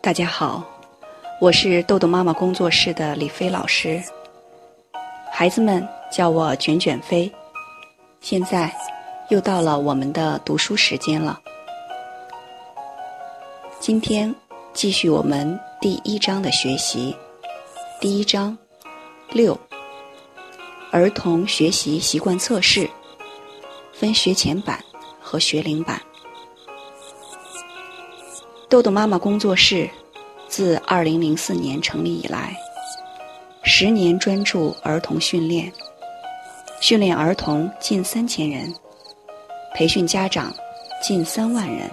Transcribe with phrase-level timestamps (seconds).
[0.00, 0.64] 大家好，
[1.40, 4.02] 我是豆豆妈妈工作室的李飞老师。
[5.30, 7.30] 孩子们叫我卷卷飞。
[8.20, 8.74] 现在
[9.28, 11.38] 又到了我们的读书时间了。
[13.78, 14.34] 今天
[14.72, 17.16] 继续我们第一章的学习。
[18.00, 18.56] 第一章
[19.30, 19.58] 六
[20.90, 22.88] 儿童学习习惯测试，
[23.92, 24.82] 分学前版
[25.20, 26.00] 和学龄版。
[28.68, 29.88] 豆豆妈妈工作室
[30.46, 32.54] 自二零零四年成立以来，
[33.62, 35.72] 十年专注儿童训练，
[36.78, 38.70] 训练儿童近三千人，
[39.74, 40.52] 培训家长
[41.02, 41.90] 近三万人，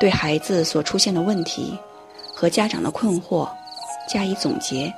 [0.00, 1.78] 对孩子所出现的问题
[2.34, 3.48] 和家长的困惑
[4.08, 4.92] 加以总结，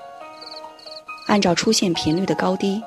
[1.27, 2.83] 按照出现频率的高低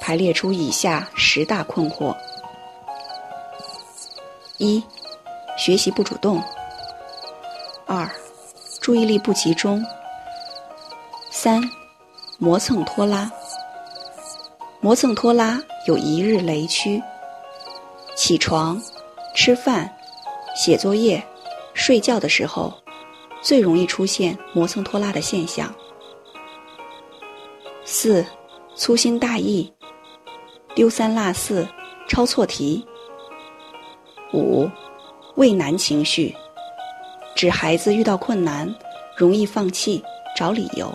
[0.00, 2.12] 排列出以下十大困惑：
[4.58, 4.82] 一、
[5.56, 6.42] 学习不主动。
[7.88, 8.10] 二，
[8.80, 9.80] 注意力不集中。
[11.30, 11.62] 三，
[12.36, 13.30] 磨蹭拖拉。
[14.80, 17.00] 磨蹭拖拉有一日雷区。
[18.16, 18.82] 起床、
[19.36, 19.88] 吃饭、
[20.56, 21.24] 写作业、
[21.74, 22.74] 睡觉的时候，
[23.40, 25.72] 最容易出现磨蹭拖拉的现象。
[27.84, 28.26] 四，
[28.74, 29.72] 粗心大意，
[30.74, 31.64] 丢三落四，
[32.08, 32.84] 抄错题。
[34.32, 34.68] 五，
[35.36, 36.34] 畏难情绪。
[37.36, 38.74] 指孩子遇到困难，
[39.14, 40.02] 容易放弃，
[40.34, 40.90] 找理由。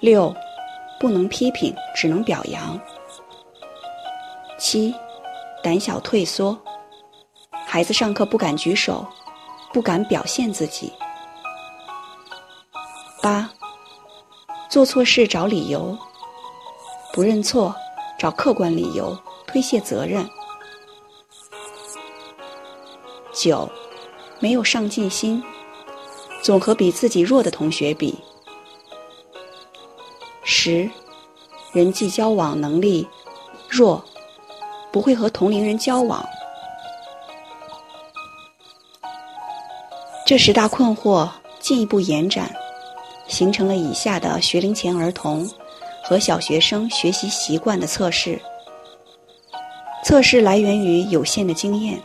[0.00, 0.34] 六，
[1.00, 2.78] 不能批评，只能表扬。
[4.58, 4.94] 七，
[5.62, 6.54] 胆小退缩，
[7.66, 9.06] 孩子上课不敢举手，
[9.72, 10.92] 不敢表现自己。
[13.22, 13.50] 八，
[14.68, 15.96] 做错事找理由，
[17.14, 17.74] 不认错，
[18.18, 20.28] 找客观理由，推卸责任。
[23.32, 23.66] 九。
[24.40, 25.42] 没有上进心，
[26.42, 28.18] 总和比自己弱的同学比。
[30.42, 30.90] 十，
[31.72, 33.06] 人际交往能力
[33.68, 34.02] 弱，
[34.90, 36.26] 不会和同龄人交往。
[40.26, 41.28] 这十大困惑
[41.60, 42.50] 进一步延展，
[43.28, 45.48] 形成了以下的学龄前儿童
[46.02, 48.40] 和小学生学习习惯的测试。
[50.02, 52.00] 测试来源于有限的经验。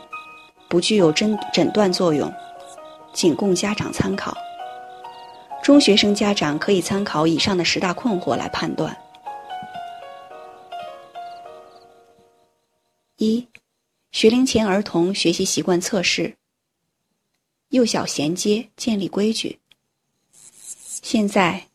[0.68, 2.32] 不具有诊诊断作用，
[3.12, 4.36] 仅供家长参考。
[5.62, 8.96] 中学生家长可以参考以上的十大困惑来判断：
[13.16, 13.46] 一、
[14.12, 16.36] 学龄前儿童学习习惯测试，
[17.70, 19.58] 幼小衔接，建立规矩。
[20.30, 21.66] 现在，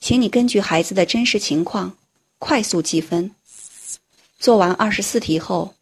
[0.00, 1.96] 请你根据孩子的真实情况
[2.38, 3.30] 快速计分，
[4.38, 5.74] 做完二十四题后，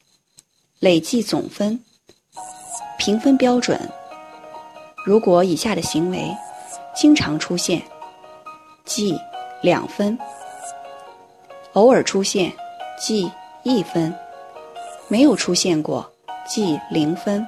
[0.81, 1.85] 累计总分。
[3.05, 3.77] 评分标准：
[5.05, 6.33] 如果以下的行为
[6.95, 7.83] 经常出现，
[8.85, 9.19] 记
[9.61, 10.17] 两分；
[11.73, 12.53] 偶尔出现，
[12.97, 13.29] 记
[13.65, 14.13] 一分；
[15.09, 16.09] 没有出现过，
[16.47, 17.45] 记零分。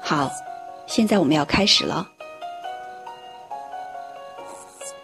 [0.00, 0.28] 好，
[0.88, 2.08] 现在我们要开始了。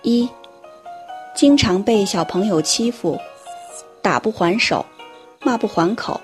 [0.02, 0.28] 一，
[1.36, 3.16] 经常被小朋友欺负，
[4.02, 4.84] 打不还手，
[5.38, 6.20] 骂不还口。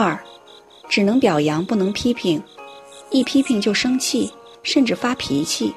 [0.00, 0.16] 二，
[0.88, 2.40] 只能表扬不能批评，
[3.10, 4.32] 一批评就生气，
[4.62, 5.74] 甚至发脾气。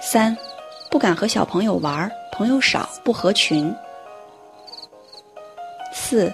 [0.00, 0.34] 三，
[0.90, 3.70] 不敢和小朋友玩，朋友少，不合群。
[5.92, 6.32] 四，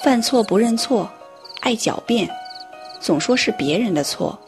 [0.00, 1.10] 犯错不认错，
[1.58, 2.30] 爱狡辩，
[3.00, 4.38] 总说是别人的错。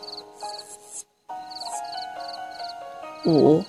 [3.25, 3.61] 五，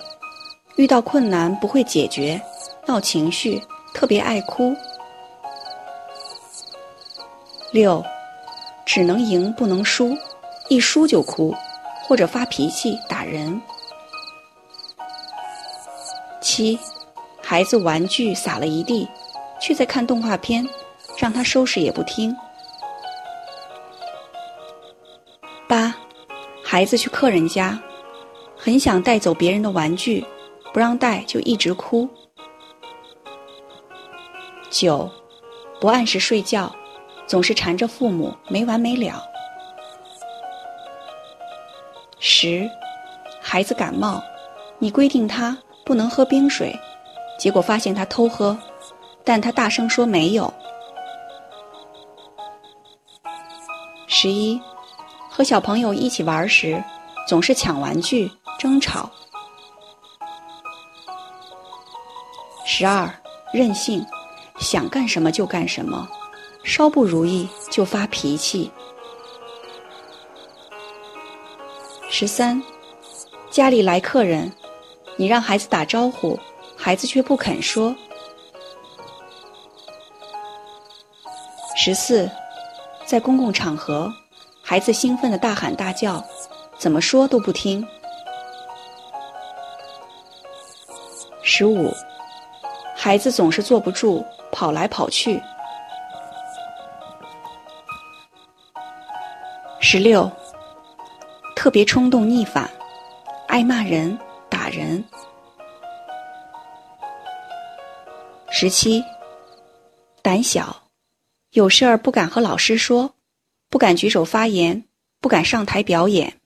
[0.76, 2.40] 遇到困难不会解决，
[2.86, 3.60] 闹情绪。
[3.94, 4.74] 特别爱哭。
[7.72, 8.04] 六，
[8.84, 10.14] 只能赢不能输，
[10.68, 11.54] 一输就哭，
[12.04, 13.60] 或者发脾气打人。
[16.42, 16.78] 七，
[17.40, 19.08] 孩子玩具撒了一地，
[19.58, 20.68] 却在看动画片，
[21.16, 22.36] 让他收拾也不听。
[25.66, 25.94] 八，
[26.62, 27.80] 孩子去客人家，
[28.54, 30.22] 很想带走别人的玩具，
[30.74, 32.06] 不让带就一直哭。
[34.68, 35.10] 九，
[35.80, 36.70] 不按时睡觉，
[37.32, 39.24] 总是缠着父母没完没了。
[42.20, 42.68] 十，
[43.40, 44.22] 孩子感冒，
[44.78, 46.78] 你规定他不能喝冰水，
[47.38, 48.54] 结果发现他偷喝，
[49.24, 50.52] 但他大声说没有。
[54.06, 54.60] 十一，
[55.30, 56.84] 和小朋友一起玩时，
[57.26, 59.10] 总是抢玩具争吵。
[62.66, 63.10] 十二，
[63.54, 64.04] 任性，
[64.58, 66.06] 想干什么就干什么，
[66.64, 68.70] 稍不如意就发脾气。
[72.08, 72.62] 十三，
[73.50, 74.52] 家里来客人，
[75.16, 76.38] 你让孩子打招呼，
[76.76, 77.94] 孩子却不肯说。
[81.76, 82.30] 十四，
[83.04, 84.12] 在公共场合，
[84.62, 86.24] 孩子兴奋的大喊大叫，
[86.78, 87.84] 怎么说都不听。
[91.42, 91.92] 十五。
[92.94, 95.42] 孩子总是坐不住，跑来跑去。
[99.94, 100.32] 十六，
[101.54, 102.72] 特别冲动逆反，
[103.46, 104.18] 爱骂人、
[104.48, 105.04] 打人。
[108.50, 109.04] 十七，
[110.22, 110.88] 胆小，
[111.50, 113.14] 有事儿不敢和老师说，
[113.68, 114.82] 不敢举手发言，
[115.20, 116.40] 不敢上台表演。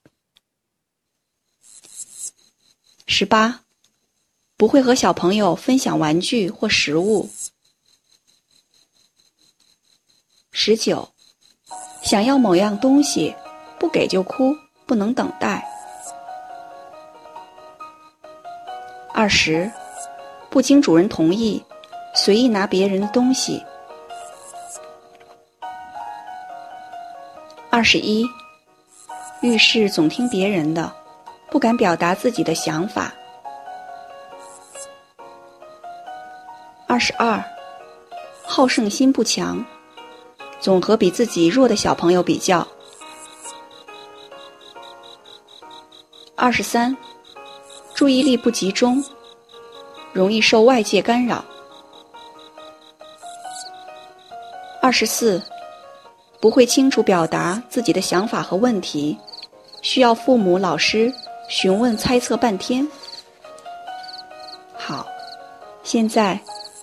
[3.07, 3.61] 十八。
[4.57, 7.31] 不会和小朋友分享玩具或食物。
[10.51, 11.13] 十九，
[12.07, 13.35] 想要某样东西，
[13.81, 14.57] 不给就哭，
[14.87, 15.69] 不能等待。
[19.13, 19.69] 二十，
[20.49, 21.61] 不经主人同意，
[22.15, 23.61] 随意拿别人的东西。
[27.71, 28.25] 二十一，
[29.41, 30.93] 遇事总听别人的，
[31.51, 33.13] 不敢表达自己的想法。
[36.87, 37.43] 二十二，
[38.45, 39.67] 好胜心不强，
[40.61, 42.67] 总和比自己弱的小朋友比较。
[46.35, 46.97] 二十三，
[47.95, 49.03] 注意力不集中，
[50.13, 51.45] 容易受外界干扰。
[54.83, 55.43] 二十四，
[56.41, 59.17] 不会清楚表达自己的想法和问题，
[59.83, 61.13] 需要父母、老师
[61.49, 62.87] 询问、猜测半天。
[64.77, 65.07] 好，
[65.83, 66.39] 现在。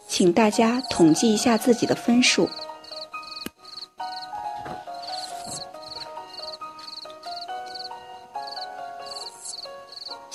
[0.06, 2.48] 请大家统计一下自己的分数。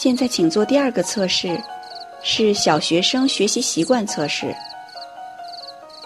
[0.08, 1.62] 现在，请做第二个测试，
[2.22, 4.56] 是小学生学习习惯测试。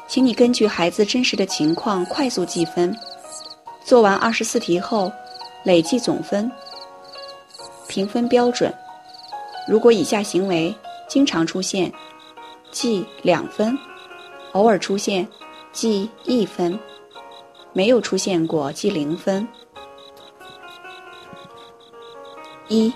[0.09, 2.93] 请你根据孩子真实的情况快速计分，
[3.85, 5.13] 做完二十四题后，
[5.63, 6.51] 累计总分。
[7.87, 8.75] 评分标准：
[9.69, 10.75] 如果以下行为
[11.07, 11.93] 经常出现。
[12.73, 13.79] 记两分，
[14.51, 15.29] 偶尔出现，
[15.71, 16.77] 记一分，
[17.73, 19.47] 没有出现过记零分。
[22.67, 22.93] 一，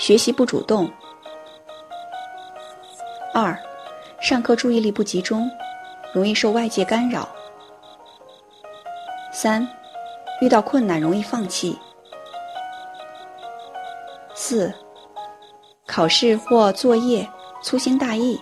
[0.00, 0.90] 学习不主动。
[3.34, 3.56] 二，
[4.18, 5.48] 上课注意力不集中，
[6.14, 7.28] 容易受外界干扰。
[9.30, 9.68] 三，
[10.40, 11.78] 遇到困难容易放弃。
[14.34, 14.72] 四，
[15.86, 17.28] 考试或作业
[17.62, 18.40] 粗心大意。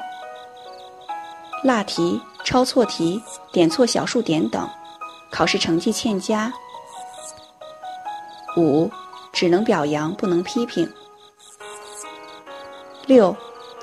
[1.65, 3.21] 落题、抄错题、
[3.51, 4.67] 点错小数点等，
[5.29, 6.53] 考试成绩欠佳。
[8.57, 8.89] 五，
[9.33, 10.89] 只能表扬不能批评。
[13.09, 13.35] 六，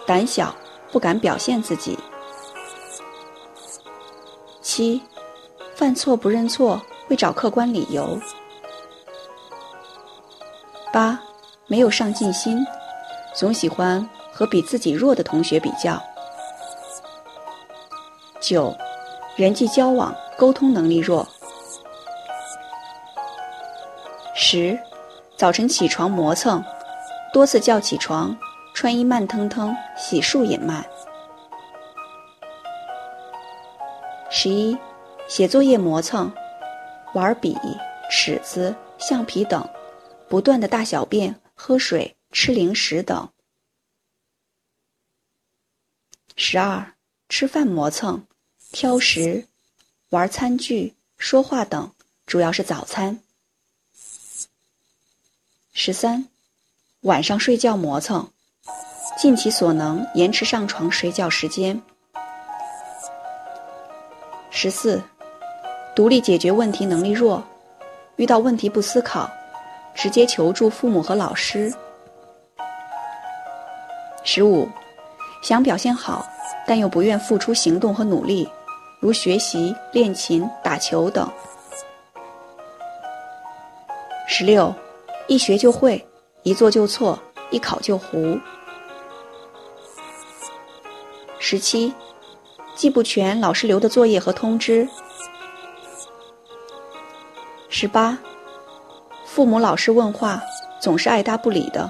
[0.06, 0.56] 胆小
[0.92, 1.98] 不敢表现自己。
[4.62, 5.01] 七，
[5.75, 8.19] 犯错不认错，会找客观理由。
[10.94, 11.19] 八，
[11.66, 12.63] 没有上进心，
[13.33, 16.00] 总喜欢和比自己弱的同学比较。
[18.39, 18.71] 九，
[19.35, 21.28] 人际交往沟通能力弱。
[24.35, 24.78] 十，
[25.35, 26.64] 早晨起床磨蹭，
[27.33, 28.38] 多次叫起床，
[28.85, 30.87] 穿衣慢腾腾，洗漱也慢。
[34.30, 34.77] 十一，
[35.27, 36.31] 写作业磨蹭，
[37.15, 37.57] 玩笔、
[38.11, 39.68] 尺子、橡皮等，
[40.30, 43.27] 不断的大小便、喝水、吃零食等。
[46.35, 46.94] 十二，
[47.27, 48.27] 吃饭磨蹭。
[48.71, 49.47] 挑食、
[50.09, 51.92] 玩餐具、说话等，
[52.27, 53.19] 主要是早餐。
[55.73, 56.30] 十三，
[57.01, 58.31] 晚上睡觉磨蹭，
[59.25, 61.81] 尽其所能延迟上床睡觉时间。
[64.51, 65.01] 十四，
[65.95, 67.44] 独立解决问题能力弱，
[68.17, 69.27] 遇到问题不思考，
[69.95, 71.73] 直接求助父母和老师。
[74.23, 74.69] 十五，
[75.41, 76.23] 想表现好，
[76.67, 78.47] 但又不愿付出行动和努力。
[78.99, 81.27] 如学习、练琴、打球等。
[84.27, 84.71] 十六，
[85.25, 86.07] 一学就会，
[86.44, 87.17] 一做就错，
[87.49, 88.39] 一考就糊。
[91.47, 91.94] 十七，
[92.73, 94.90] 记不全老师留的作业和通知。
[97.69, 98.18] 十八，
[99.28, 100.42] 父母、老师问话
[100.81, 101.87] 总是爱答不理的，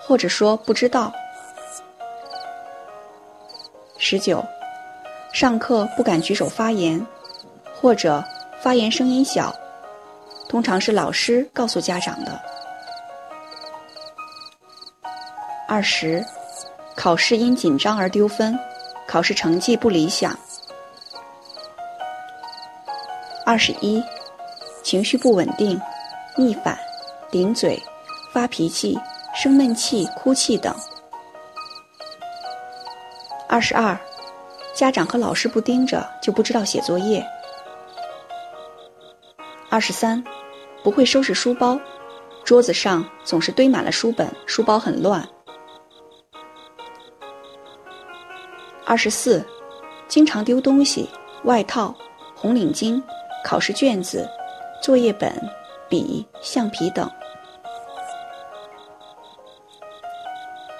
[0.00, 1.12] 或者说不知道。
[3.98, 4.40] 十九，
[5.32, 7.04] 上课不敢举手发言，
[7.74, 8.22] 或者
[8.62, 9.52] 发言声音小，
[10.48, 12.40] 通常是老师告诉家长的。
[15.66, 16.24] 二十，
[17.00, 18.54] 考试因紧张而丢分，
[19.08, 20.38] 考试成绩不理想。
[23.46, 24.04] 二十一，
[24.82, 25.80] 情绪不稳定，
[26.36, 26.78] 逆反，
[27.30, 27.82] 顶嘴，
[28.34, 28.98] 发脾气，
[29.34, 30.76] 生闷气，哭泣等。
[33.48, 33.98] 二十二，
[34.74, 37.26] 家长和老师不盯着就不知道写作业。
[39.70, 40.22] 二十三，
[40.84, 41.80] 不会收拾书包，
[42.44, 45.26] 桌子上总是堆满了书本，书包很乱。
[48.90, 49.46] 二十四，
[50.08, 51.08] 经常丢东西，
[51.44, 51.94] 外套、
[52.34, 53.00] 红领巾、
[53.44, 54.28] 考试卷子、
[54.82, 55.32] 作业本、
[55.88, 57.08] 笔、橡皮等。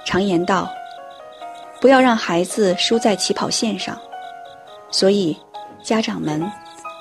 [0.04, 0.68] 常言道，
[1.80, 3.96] 不要让孩子输在起跑线上，
[4.90, 5.38] 所以
[5.80, 6.44] 家长们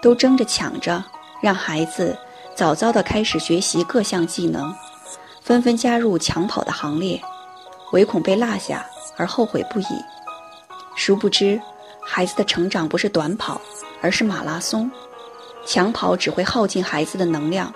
[0.04, 1.04] 都争着抢着
[1.42, 2.16] 让孩子
[2.54, 4.72] 早早的开始学习各项技能，
[5.42, 7.20] 纷纷加入抢跑的行列，
[7.94, 8.86] 唯恐被落下
[9.18, 9.86] 而后悔不已。
[11.00, 11.60] 殊不知，
[12.02, 13.60] 孩子的成长不是短跑，
[14.02, 14.92] 而是马拉松。
[15.66, 17.74] 抢跑只会耗尽孩子的能量，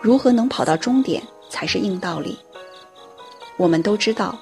[0.00, 2.38] 如何能跑到终点才是硬道理。
[3.58, 4.34] 我们都知道，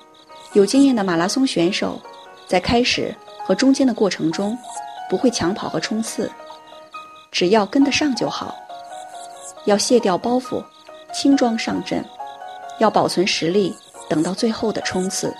[0.52, 2.00] 有经验的马拉松选手，
[2.46, 3.12] 在开始
[3.44, 4.56] 和中间的过程中，
[5.10, 6.30] 不会抢跑和冲刺，
[7.32, 8.54] 只要跟得上就好。
[9.64, 10.62] 要卸掉包袱，
[11.12, 12.04] 轻装上阵，
[12.78, 13.74] 要保存实力，
[14.08, 15.34] 等到最后的冲刺。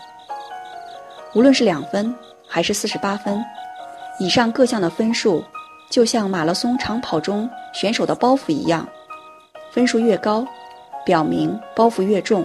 [1.33, 2.12] 无论是两分。
[2.50, 3.42] 还是四十八分
[4.19, 5.42] 以上各项的分数，
[5.88, 8.87] 就像马拉松长跑中选手的包袱一样，
[9.73, 10.45] 分数越高，
[11.07, 12.45] 表明包袱越重，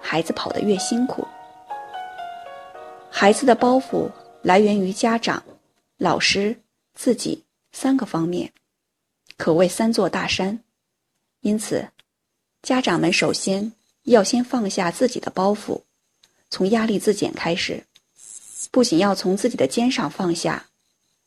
[0.00, 1.28] 孩子跑得越辛苦。
[3.10, 5.40] 孩子的包袱来源于家长、
[5.98, 6.58] 老师、
[6.94, 8.50] 自己三个方面，
[9.36, 10.58] 可谓三座大山。
[11.42, 11.86] 因此，
[12.62, 13.72] 家长们首先
[14.04, 15.82] 要先放下自己的包袱，
[16.50, 17.84] 从压力自检开始。
[18.70, 20.64] 不仅要从自己的肩上放下，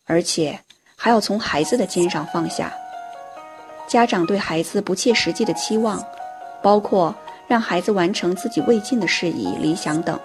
[0.06, 0.60] 而且
[0.96, 2.74] 还要从孩子的肩上放下。
[3.88, 6.04] 家长对孩子不切实际的期望，
[6.62, 7.14] 包括
[7.48, 10.20] 让孩子完成自己未尽的事宜、理想等，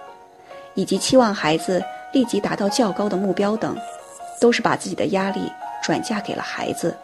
[0.75, 3.77] 以及期望孩子立即达到较高的目标等，
[4.41, 5.53] 都是把自己的压力
[5.83, 6.97] 转嫁给了孩子。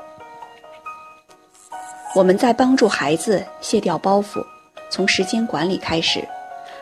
[2.14, 4.42] 我们在帮助孩子卸掉包袱，
[4.88, 6.26] 从时间管理开始，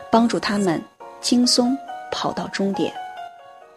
[0.09, 0.81] 帮助他们
[1.19, 1.77] 轻松
[2.09, 2.93] 跑到终点。